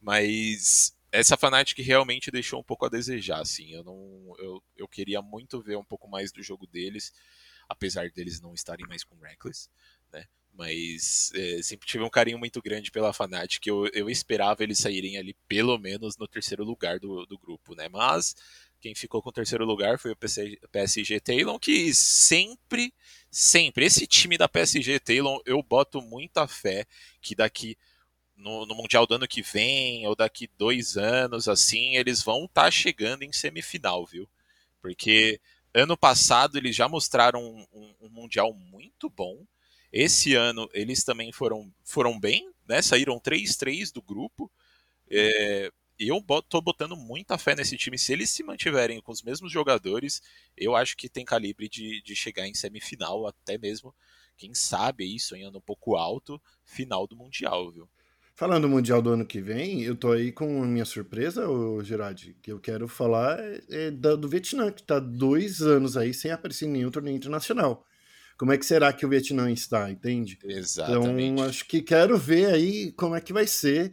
[0.00, 3.72] Mas essa Fnatic realmente deixou um pouco a desejar, assim.
[3.72, 7.12] Eu não, eu, eu queria muito ver um pouco mais do jogo deles,
[7.68, 9.68] apesar deles não estarem mais com Reckless,
[10.12, 10.24] né?
[10.52, 13.66] Mas é, sempre tive um carinho muito grande pela Fnatic.
[13.66, 17.88] Eu, eu esperava eles saírem ali pelo menos no terceiro lugar do, do grupo, né?
[17.88, 18.36] Mas
[18.82, 22.92] quem ficou com o terceiro lugar foi o PSG, Talon, que sempre,
[23.30, 26.84] sempre, esse time da PSG Talon, eu boto muita fé
[27.20, 27.78] que daqui
[28.36, 32.64] no, no, Mundial do ano que vem, ou daqui dois anos, assim, eles vão estar
[32.64, 34.28] tá chegando em semifinal, viu?
[34.80, 35.40] Porque
[35.72, 39.46] ano passado eles já mostraram um, um, um, Mundial muito bom.
[39.92, 42.80] Esse ano eles também foram, foram bem, né?
[42.80, 44.50] Saíram 3-3 do grupo.
[45.10, 47.98] É, eu tô botando muita fé nesse time.
[47.98, 50.22] Se eles se mantiverem com os mesmos jogadores,
[50.56, 53.94] eu acho que tem calibre de, de chegar em semifinal, até mesmo,
[54.36, 57.88] quem sabe aí, sonhando um pouco alto, final do Mundial, viu?
[58.34, 61.84] Falando do Mundial do ano que vem, eu tô aí com a minha surpresa, ô
[61.84, 66.64] Gerard, que eu quero falar é do Vietnã, que tá dois anos aí sem aparecer
[66.66, 67.86] em nenhum torneio internacional.
[68.38, 70.38] Como é que será que o Vietnã está, entende?
[70.44, 71.22] Exatamente.
[71.22, 73.92] Então, acho que quero ver aí como é que vai ser.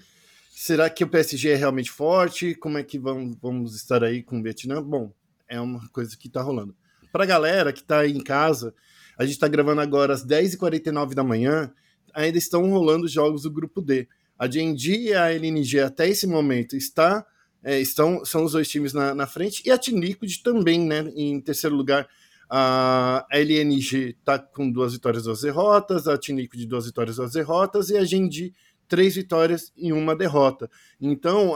[0.49, 2.56] Será que o PSG é realmente forte?
[2.56, 4.82] Como é que vamos, vamos estar aí com o Vietnã?
[4.82, 5.13] Bom,
[5.47, 6.75] é uma coisa que tá rolando.
[7.12, 8.73] Pra galera que tá aí em casa,
[9.17, 11.71] a gente tá gravando agora às 10h49 da manhã,
[12.13, 14.08] ainda estão rolando os jogos do grupo D.
[14.38, 17.25] A GNG e a LNG até esse momento está,
[17.63, 21.12] é, estão, são os dois times na, na frente, e a Team Liquid também, né,
[21.15, 22.08] em terceiro lugar.
[22.49, 27.89] A LNG está com duas vitórias, duas derrotas, a Team Liquid duas vitórias, duas derrotas,
[27.89, 28.53] e a GNG
[28.88, 30.69] três vitórias e uma derrota.
[30.99, 31.53] Então,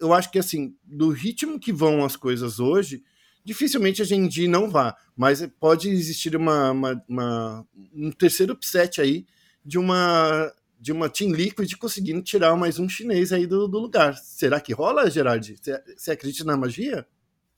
[0.00, 3.02] eu acho que assim, do ritmo que vão as coisas hoje,
[3.44, 9.24] dificilmente a GNG não vá, mas pode existir uma, uma, uma um terceiro upset aí
[9.64, 14.18] de uma de uma Team Liquid conseguindo tirar mais um chinês aí do, do lugar.
[14.18, 15.56] Será que rola, Gerard?
[15.96, 17.06] Você acredita na magia?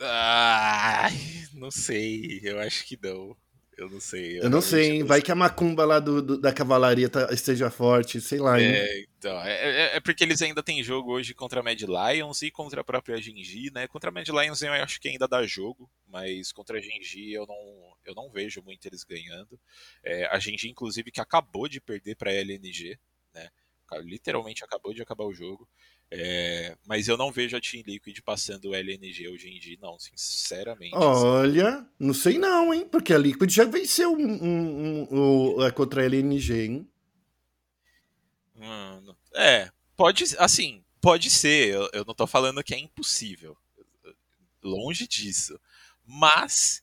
[0.00, 1.08] Ah,
[1.54, 2.40] não sei.
[2.42, 3.36] Eu acho que não.
[3.76, 4.38] Eu não sei.
[4.38, 5.04] Eu, eu não sei, hein?
[5.04, 8.72] Vai que a macumba lá do, do da cavalaria tá, esteja forte, sei lá, hein?
[8.74, 9.38] É, então.
[9.42, 12.80] É, é, é, porque eles ainda têm jogo hoje contra a Mad Lions e contra
[12.80, 13.86] a própria Genji, né?
[13.86, 17.46] Contra a Mad Lions eu acho que ainda dá jogo, mas contra a Genji eu
[17.46, 19.60] não, eu não vejo muito eles ganhando.
[20.02, 22.98] É, a Genji, inclusive, que acabou de perder pra LNG,
[23.34, 23.50] né?
[24.00, 25.68] Literalmente acabou de acabar o jogo.
[26.10, 29.98] É, mas eu não vejo a Team Liquid passando o LNG hoje em dia, não,
[29.98, 30.94] sinceramente.
[30.94, 31.86] Olha, assim.
[31.98, 32.86] não sei não, hein?
[32.88, 36.88] Porque a Liquid já venceu um, um, um, um contra a LNG, hein?
[38.56, 41.74] Hum, é, pode, assim, pode ser.
[41.74, 43.56] Eu, eu não tô falando que é impossível.
[44.62, 45.58] Longe disso.
[46.04, 46.82] Mas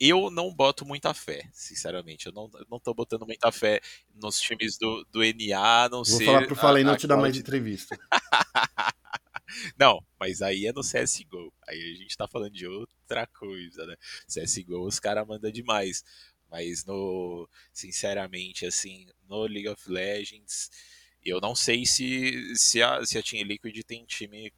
[0.00, 2.26] eu não boto muita fé, sinceramente.
[2.26, 3.80] Eu não, eu não tô botando muita fé
[4.14, 6.26] nos times do, do NA, não sei.
[6.26, 7.98] Vou falar pro Falei não te dar mais entrevista.
[9.78, 11.52] não, mas aí é no CSGO.
[11.66, 13.96] Aí a gente tá falando de outra coisa, né?
[14.26, 16.04] CSGO os caras mandam demais.
[16.50, 17.48] Mas no.
[17.72, 20.70] Sinceramente, assim, no League of Legends,
[21.24, 24.50] eu não sei se, se, a, se a Team Liquid tem time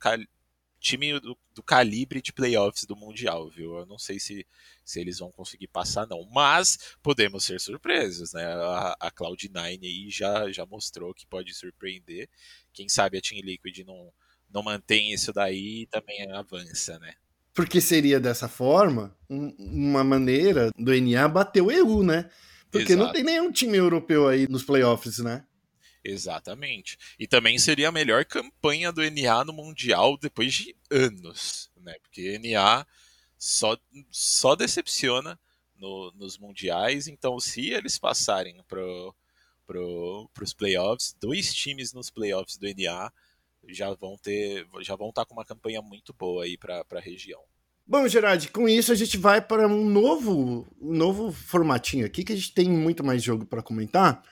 [0.80, 3.76] time do, do, calibre de playoffs do Mundial, viu?
[3.76, 4.46] Eu não sei se,
[4.84, 6.26] se eles vão conseguir passar, não.
[6.32, 8.44] Mas podemos ser surpresos, né?
[8.44, 12.28] A, a Cloud9 aí já, já mostrou que pode surpreender.
[12.72, 14.10] Quem sabe a Team Liquid não,
[14.50, 17.14] não mantém isso daí e também avança, né?
[17.52, 22.30] Porque seria dessa forma um, uma maneira do NA bater o EU, né?
[22.70, 23.06] Porque Exato.
[23.06, 25.44] não tem nenhum time europeu aí nos playoffs, né?
[26.02, 26.98] Exatamente.
[27.18, 31.94] E também seria a melhor campanha do NA no Mundial depois de anos, né?
[32.02, 32.86] Porque NA
[33.38, 33.76] só,
[34.10, 35.38] só decepciona
[35.76, 39.14] no, nos mundiais, então se eles passarem pro,
[39.66, 43.10] pro, pros playoffs, dois times nos playoffs do NA
[43.68, 47.00] já vão ter, já vão estar tá com uma campanha muito boa aí para a
[47.00, 47.40] região.
[47.86, 52.32] Bom, Gerard, com isso a gente vai para um novo, um novo formatinho aqui que
[52.32, 54.22] a gente tem muito mais jogo para comentar,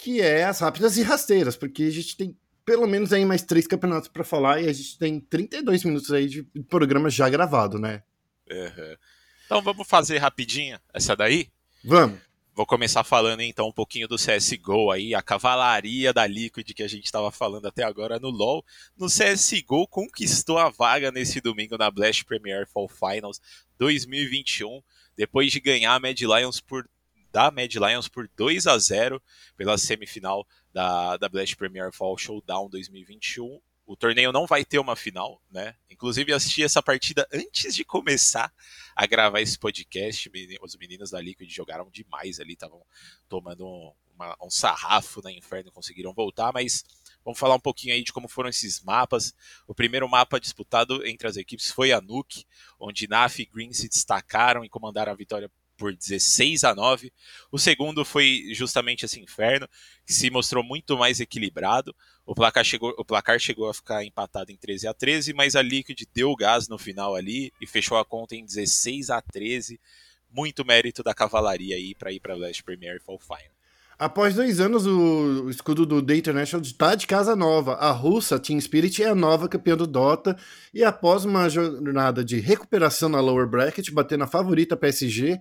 [0.00, 3.66] que é as rápidas e rasteiras, porque a gente tem pelo menos aí mais três
[3.66, 8.02] campeonatos para falar e a gente tem 32 minutos aí de programa já gravado, né?
[8.50, 8.96] Uhum.
[9.44, 11.48] Então vamos fazer rapidinho essa daí?
[11.84, 12.18] Vamos.
[12.54, 16.88] Vou começar falando então um pouquinho do CSGO aí, a cavalaria da Liquid que a
[16.88, 18.64] gente estava falando até agora no LoL.
[18.96, 23.40] No CSGO conquistou a vaga nesse domingo na Blast Premier Fall Finals
[23.78, 24.80] 2021,
[25.16, 26.88] depois de ganhar a Mad Lions por
[27.32, 29.22] da Mad Lions por 2 a 0
[29.56, 33.60] pela semifinal da, da Blast Premier Fall Showdown 2021.
[33.86, 35.74] O torneio não vai ter uma final, né?
[35.90, 38.52] Inclusive, assisti essa partida antes de começar
[38.94, 40.30] a gravar esse podcast.
[40.62, 42.80] Os meninos da Liquid jogaram demais ali, estavam
[43.28, 46.84] tomando um, uma, um sarrafo na Inferno, conseguiram voltar, mas
[47.24, 49.34] vamos falar um pouquinho aí de como foram esses mapas.
[49.66, 52.44] O primeiro mapa disputado entre as equipes foi a Nuke,
[52.78, 57.10] onde Naf e Green se destacaram e comandaram a vitória por 16 a 9.
[57.50, 59.66] O segundo foi justamente esse inferno,
[60.06, 61.96] que se mostrou muito mais equilibrado.
[62.26, 65.62] O placar chegou, o placar chegou a ficar empatado em 13 a 13, mas a
[65.62, 69.80] Liquid deu gás no final ali e fechou a conta em 16 a 13.
[70.30, 73.60] Muito mérito da cavalaria aí para ir para Last Premier Fall Final.
[74.00, 77.74] Após dois anos, o escudo do The International está de casa nova.
[77.74, 80.38] A russa Team Spirit é a nova campeã do Dota.
[80.72, 85.38] E após uma jornada de recuperação na lower bracket, batendo a favorita PSG,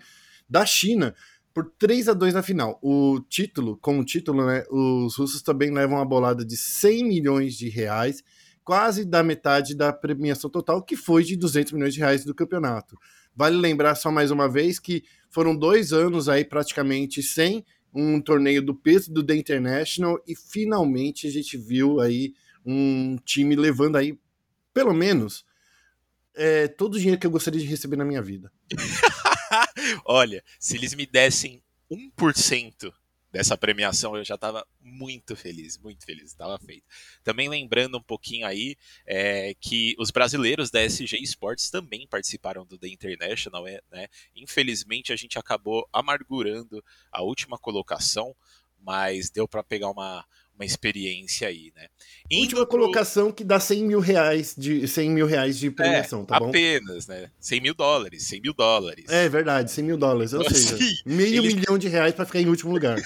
[0.50, 1.14] da China
[1.54, 2.80] por 3 a 2 na final.
[2.82, 7.70] O título, como título, né, os russos também levam uma bolada de 100 milhões de
[7.70, 8.24] reais,
[8.64, 12.96] quase da metade da premiação total, que foi de 200 milhões de reais do campeonato.
[13.36, 18.62] Vale lembrar só mais uma vez que foram dois anos aí praticamente sem um torneio
[18.62, 22.34] do peso do The International e finalmente a gente viu aí
[22.66, 24.20] um time levando aí
[24.74, 25.46] pelo menos
[26.36, 28.52] é, todo o dinheiro que eu gostaria de receber na minha vida.
[30.06, 32.94] Olha, se eles me dessem 1%
[33.32, 36.84] dessa premiação, eu já estava muito feliz, muito feliz, estava feito.
[37.24, 42.78] Também lembrando um pouquinho aí é, que os brasileiros da SG Sports também participaram do
[42.78, 44.08] The International, é, né?
[44.36, 48.36] Infelizmente a gente acabou amargurando a última colocação,
[48.82, 50.26] mas deu para pegar uma,
[50.60, 51.88] uma experiência aí, né?
[52.30, 52.80] Indo Última pro...
[52.80, 56.50] colocação que dá 100 mil reais de, 100 mil reais de premiação, é, tá bom?
[56.50, 57.32] Apenas, né?
[57.40, 59.06] 100 mil dólares, 100 mil dólares.
[59.08, 61.56] É verdade, 100 mil dólares, ou seja, meio ele...
[61.56, 62.98] milhão de reais para ficar em último lugar.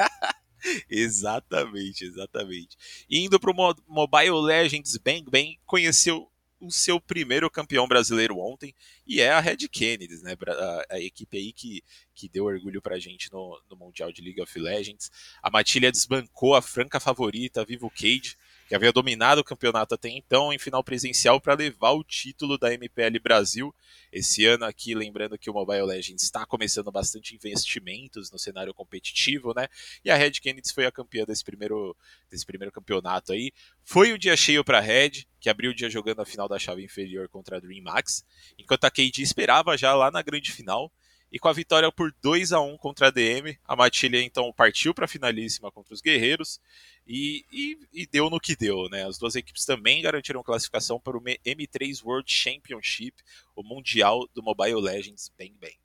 [0.90, 2.76] exatamente, exatamente.
[3.10, 3.54] Indo pro
[3.88, 6.28] Mobile Legends Bang Bang, conheceu
[6.60, 8.74] o seu primeiro campeão brasileiro ontem,
[9.06, 10.36] e é a Red Kennedy, né?
[10.46, 11.82] A, a, equipe aí que,
[12.14, 15.10] que deu orgulho pra gente no, no Mundial de League of Legends.
[15.42, 18.36] A Matilha desbancou a franca favorita, Vivo Cage,
[18.70, 22.72] que havia dominado o campeonato até então em final presencial para levar o título da
[22.72, 23.74] MPL Brasil.
[24.12, 29.52] Esse ano aqui, lembrando que o Mobile Legends está começando bastante investimentos no cenário competitivo,
[29.52, 29.66] né?
[30.04, 31.96] E a Red Kennedy foi a campeã desse primeiro,
[32.30, 33.50] desse primeiro campeonato aí.
[33.82, 36.56] Foi o dia cheio para a Red, que abriu o dia jogando a final da
[36.56, 38.24] chave inferior contra a Dream Max,
[38.56, 40.92] enquanto a KD esperava já lá na grande final.
[41.32, 44.92] E com a vitória por 2 a 1 contra a DM, a Matilha então partiu
[44.92, 46.60] para a finalíssima contra os Guerreiros
[47.06, 49.06] e, e, e, deu no que deu, né?
[49.06, 53.14] As duas equipes também garantiram classificação para o M3 World Championship,
[53.54, 55.78] o Mundial do Mobile Legends Bang Bang.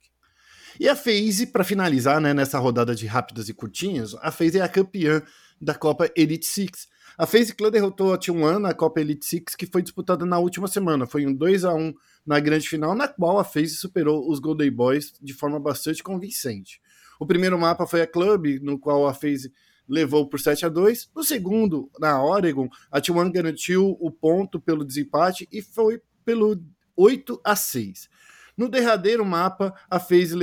[0.78, 4.62] E a FaZe, para finalizar, né, nessa rodada de rápidas e curtinhas, a FaZe é
[4.62, 5.22] a campeã
[5.60, 6.88] da Copa Elite Six.
[7.18, 10.68] A FaZe Clan derrotou a T1 na Copa Elite Six, que foi disputada na última
[10.68, 11.06] semana.
[11.06, 11.94] Foi um 2 a 1
[12.26, 16.78] na grande final, na qual a FaZe superou os Golden Boys de forma bastante convincente.
[17.18, 19.50] O primeiro mapa foi a Club, no qual a FaZe
[19.88, 24.84] levou por 7 a 2 No segundo, na Oregon, a T1 garantiu o ponto pelo
[24.84, 26.62] desempate e foi pelo
[26.94, 28.10] 8 a 6
[28.56, 30.34] no derradeiro mapa, a FaZe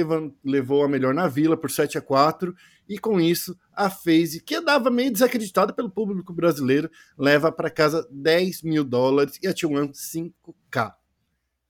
[0.44, 2.56] levou a melhor na vila por 7 a 4
[2.88, 8.08] e com isso a FaZe, que andava meio desacreditada pelo público brasileiro, leva para casa
[8.12, 10.94] 10 mil dólares e a T1 5k.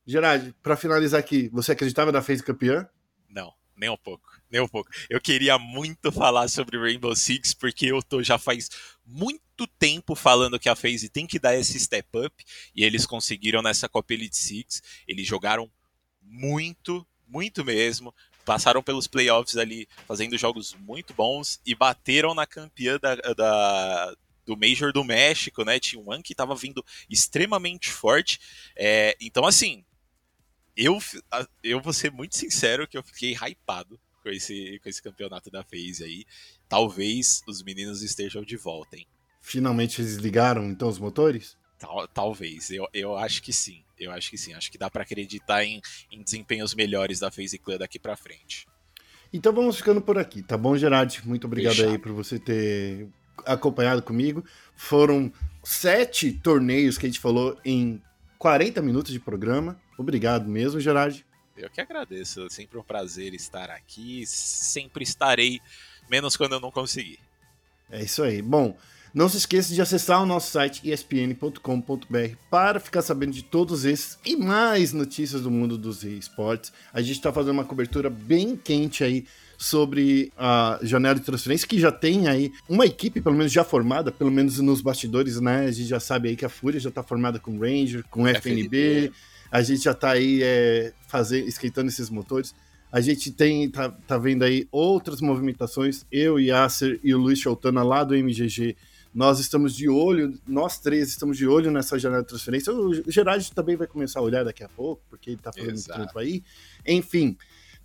[0.05, 2.89] Gerard, para finalizar aqui, você acreditava na FaZe campeã?
[3.29, 4.89] Não, nem um pouco, nem um pouco.
[5.09, 8.69] Eu queria muito falar sobre Rainbow Six porque eu tô já faz
[9.05, 12.43] muito tempo falando que a FaZe tem que dar esse step up
[12.75, 14.81] e eles conseguiram nessa Copa Elite Six.
[15.07, 15.71] Eles jogaram
[16.25, 18.13] muito, muito mesmo.
[18.45, 24.15] Passaram pelos playoffs ali fazendo jogos muito bons e bateram na campeã da, da
[24.45, 25.79] do Major do México, né?
[25.79, 28.39] Tinha um que estava vindo extremamente forte.
[28.75, 29.85] É, então, assim,
[30.75, 30.99] eu,
[31.63, 35.63] eu vou ser muito sincero que eu fiquei hypado com esse, com esse campeonato da
[35.63, 36.25] FaZe aí.
[36.67, 39.07] Talvez os meninos estejam de volta, hein?
[39.43, 41.55] finalmente eles ligaram então os motores?
[41.83, 43.83] Tal, talvez, eu, eu acho que sim.
[43.99, 44.53] Eu acho que sim.
[44.53, 48.65] Acho que dá para acreditar em, em desempenhos melhores da FaZe Clan daqui para frente.
[49.33, 51.21] Então vamos ficando por aqui, tá bom, Gerard?
[51.25, 51.91] Muito obrigado Fechado.
[51.91, 53.09] aí por você ter
[53.45, 54.45] acompanhado comigo.
[54.77, 55.29] Foram
[55.61, 58.01] sete torneios que a gente falou em
[58.37, 59.77] 40 minutos de programa.
[59.97, 61.25] Obrigado mesmo, Gerard.
[61.57, 62.45] Eu que agradeço.
[62.45, 64.25] É sempre um prazer estar aqui.
[64.25, 65.59] Sempre estarei,
[66.09, 67.19] menos quando eu não conseguir.
[67.91, 68.41] É isso aí.
[68.41, 68.77] Bom,
[69.13, 74.17] não se esqueça de acessar o nosso site espn.com.br para ficar sabendo de todos esses
[74.25, 76.73] e mais notícias do mundo dos esportes.
[76.91, 81.79] A gente está fazendo uma cobertura bem quente aí sobre a janela de transferência, que
[81.79, 85.65] já tem aí uma equipe, pelo menos já formada, pelo menos nos bastidores, né?
[85.67, 88.77] A gente já sabe aí que a Fúria já está formada com Ranger, com FNB,
[88.77, 89.11] FNB.
[89.51, 92.53] a gente já está aí é, fazendo, esquentando esses motores.
[92.91, 97.83] A gente tem, tá, tá vendo aí outras movimentações, eu, Yasser e o Luiz Choltana
[97.83, 98.75] lá do MGG,
[99.13, 102.73] nós estamos de olho, nós três estamos de olho nessa janela de transferência.
[102.73, 105.93] O Gerard também vai começar a olhar daqui a pouco, porque ele está fazendo muito
[105.93, 106.43] tempo aí.
[106.85, 107.37] Enfim,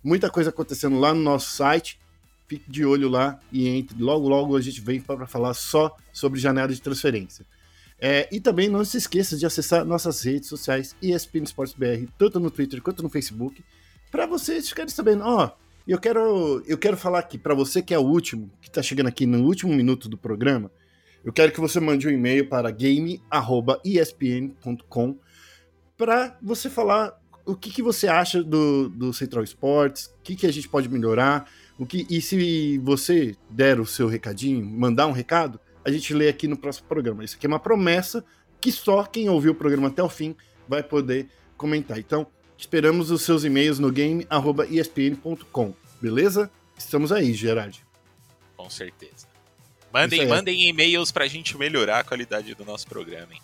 [0.03, 1.99] Muita coisa acontecendo lá no nosso site.
[2.47, 4.01] Fique de olho lá e entre.
[4.01, 7.45] Logo, logo a gente vem para falar só sobre janela de transferência.
[7.99, 12.39] É, e também não se esqueça de acessar nossas redes sociais ESPN Sports BR, tanto
[12.39, 13.61] no Twitter quanto no Facebook,
[14.09, 15.23] para vocês ficarem sabendo.
[15.25, 15.51] Ó, oh,
[15.85, 19.07] eu quero, eu quero falar aqui para você que é o último, que está chegando
[19.07, 20.71] aqui no último minuto do programa.
[21.23, 23.19] Eu quero que você mande um e-mail para game@espn.com
[25.97, 30.45] para você falar o que, que você acha do, do Central Sports, o que, que
[30.45, 35.11] a gente pode melhorar, o que e se você der o seu recadinho, mandar um
[35.11, 37.23] recado, a gente lê aqui no próximo programa.
[37.23, 38.23] Isso aqui é uma promessa
[38.61, 40.35] que só quem ouviu o programa até o fim
[40.67, 41.97] vai poder comentar.
[41.97, 46.51] Então, esperamos os seus e-mails no game@espn.com, beleza?
[46.77, 47.83] Estamos aí, Gerard.
[48.55, 49.28] Com certeza.
[49.93, 53.41] Mandem, mandem e-mails pra gente melhorar a qualidade do nosso programa, hein?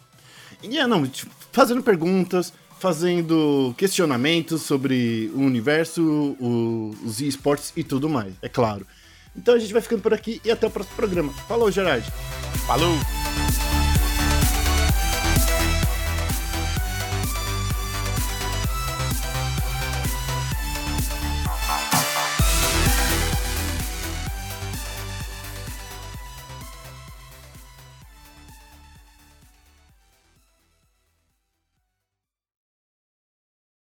[0.63, 6.01] E é, não, tipo, fazendo perguntas, fazendo questionamentos sobre o universo,
[6.39, 8.85] o, os esportes e tudo mais, é claro.
[9.35, 11.33] Então a gente vai ficando por aqui e até o próximo programa.
[11.47, 12.05] Falou, Gerard.
[12.65, 12.95] Falou!